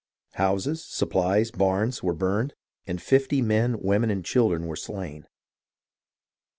[0.33, 2.55] Houses, supplies, barns were burned,
[2.87, 5.27] and fifty men, women, and children were slain.